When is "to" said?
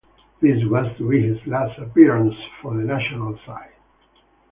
0.97-1.07